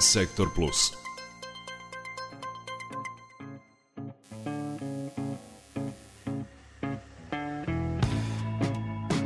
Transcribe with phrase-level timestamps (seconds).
[0.00, 0.96] Sector Plus.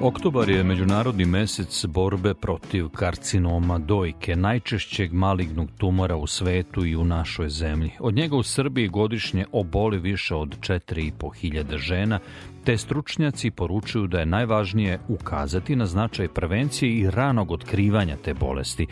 [0.05, 7.05] Oktobar je međunarodni mesec borbe protiv karcinoma dojke, najčešćeg malignog tumora u svetu i u
[7.05, 7.91] našoj zemlji.
[8.01, 12.21] Od njega u Srbiji godišnje oboli više od 4.500 žena,
[12.65, 18.87] te stručnjaci poručuju da je najvažnije ukazati na značaj prevencije i ranog otkrivanja te bolesti.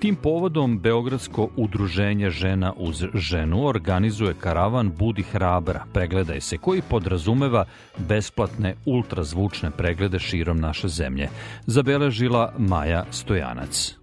[0.00, 7.64] Tim povodom Beogradsko udruženje žena uz ženu organizuje karavan Budi hrabra, pregledaj se, koji podrazumeva
[7.98, 11.28] besplatne ultrazvučne preglede širom naše zemlje.
[11.66, 13.94] Zabeležila Maja Stojanac.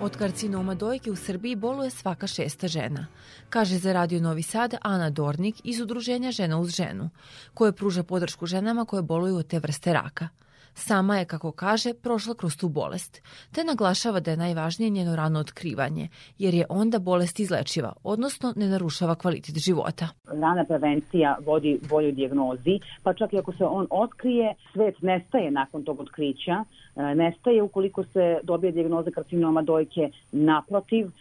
[0.00, 3.06] Od karcinoma dojke u Srbiji boluje svaka šesta žena,
[3.50, 7.10] kaže za Radio Novi Sad Ana Dornik iz Udruženja Žena uz ženu,
[7.54, 10.28] koje pruža podršku ženama koje boluju od te vrste raka–
[10.78, 13.22] Sama je, kako kaže, prošla kroz tu bolest,
[13.54, 16.08] te naglašava da je najvažnije njeno rano otkrivanje,
[16.38, 20.08] jer je onda bolest izlečiva, odnosno ne narušava kvalitet života.
[20.26, 25.84] Rana prevencija vodi boljoj dijagnozi, pa čak i ako se on otkrije, svet nestaje nakon
[25.84, 26.64] tog otkrića,
[26.96, 31.12] e, nestaje ukoliko se dobije dijagnoza karcinoma dojke, naprotiv, e,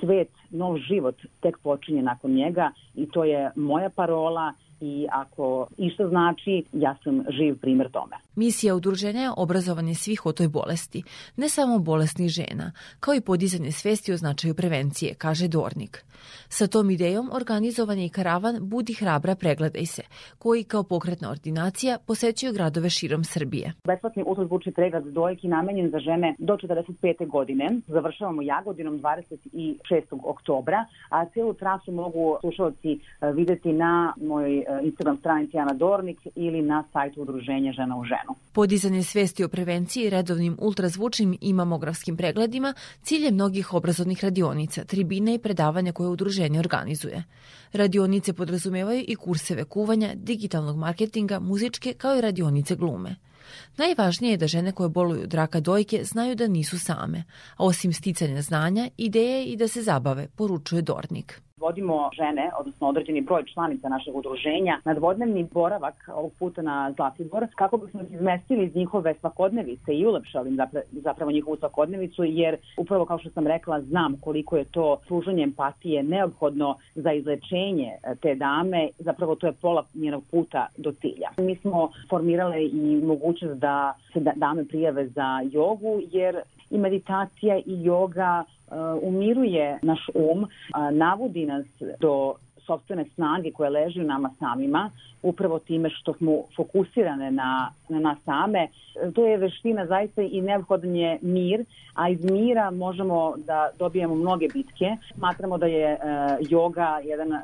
[0.00, 6.08] svet, nov život tek počinje nakon njega i to je moja parola i ako isto
[6.08, 8.16] znači, ja sam živ primer tome.
[8.38, 11.02] Misija udruženja je obrazovanje svih o toj bolesti,
[11.36, 16.04] ne samo bolesnih žena, kao i podizanje svesti o značaju prevencije, kaže Dornik.
[16.48, 20.02] Sa tom idejom organizovan je i karavan Budi hrabra pregledaj se,
[20.38, 23.72] koji kao pokretna ordinacija posećuju gradove širom Srbije.
[23.84, 27.26] Besplatni ultrazvučni pregled dojki namenjen za žene do 45.
[27.26, 27.70] godine.
[27.86, 30.02] Završavamo Jagodinom 26.
[30.24, 36.18] oktobra, a cijelu trasu mogu slušalci e, videti na mojoj e, Instagram stranici Ana Dornik
[36.34, 38.27] ili na sajtu Udruženja žena u ženu.
[38.52, 45.34] Podizanje svesti o prevenciji redovnim ultrazvučnim i mamografskim pregledima cilj je mnogih obrazovnih radionica, tribine
[45.34, 47.24] i predavanja koje udruženje organizuje.
[47.72, 53.16] Radionice podrazumevaju i kurseve kuvanja, digitalnog marketinga, muzičke kao i radionice glume.
[53.76, 57.24] Najvažnije je da žene koje boluju od raka dojke znaju da nisu same,
[57.56, 62.88] a osim sticanja znanja, ideje je i da se zabave, poručuje Dornik vodimo žene, odnosno
[62.88, 68.64] određeni broj članica našeg udruženja, na dvodnevni boravak ovog puta na Zlatibor, kako bismo izmestili
[68.64, 70.56] iz njihove svakodnevice i ulepšali
[70.90, 76.02] zapravo njihovu svakodnevicu, jer upravo kao što sam rekla, znam koliko je to pružanje empatije
[76.02, 77.92] neophodno za izlečenje
[78.22, 81.28] te dame, zapravo to je pola njenog puta do cilja.
[81.38, 86.40] Mi smo formirale i mogućnost da se da, dame prijave za jogu, jer
[86.70, 88.44] i meditacija i joga
[89.02, 90.48] umiruje naš um, uh,
[90.92, 91.64] navodi nas
[92.00, 92.34] do
[92.68, 94.90] sobstvene snage koje leži u nama samima,
[95.22, 98.68] upravo time što smo fokusirane na, na nas same.
[99.14, 101.64] To je veština zaista i neophodan je mir,
[101.94, 104.96] a iz mira možemo da dobijemo mnoge bitke.
[105.14, 106.00] Smatramo da je uh,
[106.48, 107.38] yoga jedan uh,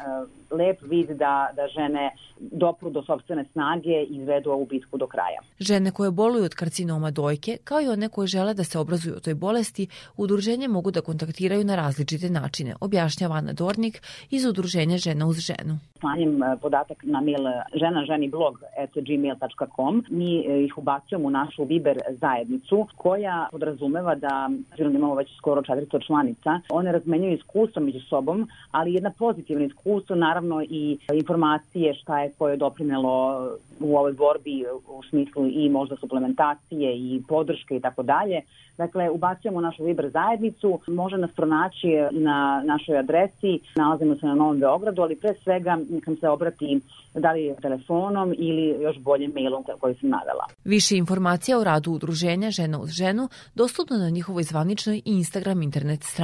[0.50, 5.40] lep vid da, da žene dopru do sobstvene snage i izvedu ovu bitku do kraja.
[5.60, 9.20] Žene koje boluju od karcinoma dojke, kao i one koje žele da se obrazuju o
[9.20, 9.86] toj bolesti,
[10.16, 15.78] udruženje mogu da kontaktiraju na različite načine, objašnjava Ana Dornik iz udruženja Žena uz ženu.
[16.00, 17.44] Slanjem e, podatak na mail
[17.74, 18.62] žena ženi blog
[18.94, 20.04] gmail.com.
[20.10, 25.62] Mi e, ih ubacujemo u našu Viber zajednicu koja podrazumeva da, da imamo već skoro
[25.62, 32.20] 400 članica, one razmenjuju iskustvo među sobom, ali jedna pozitivna iskustvo, naravno i informacije šta
[32.20, 33.48] je koje doprinelo
[33.80, 38.40] u ovoj borbi u smislu i možda suplementacije i podrške i tako dalje.
[38.78, 44.58] Dakle, ubacujemo našu Viber zajednicu, može nas pronaći na našoj adresi, nalazimo se na Novom
[44.58, 46.80] Beogradu, ali pre svega nekam se obrati
[47.14, 50.46] da li telefonom ili još bolje mailom koji sam navela.
[50.64, 56.22] Više informacija o radu udruženja Žena uz ženu dostupno na njihovoj zvaničnoj Instagram internet stranici.